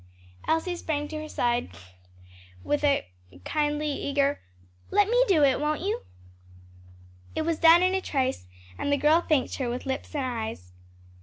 [0.47, 1.69] Elsie sprang to her side
[2.63, 3.05] with a
[3.45, 4.41] kindly, eager,
[4.89, 6.01] "Let me do it, won't you?"
[7.35, 8.47] It was done in a trice
[8.79, 10.71] and the girl thanked her with lips and eyes.